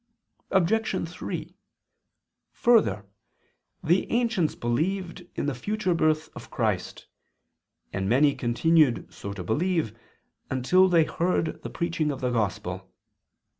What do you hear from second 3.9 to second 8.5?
ancients believed in the future birth of Christ, and many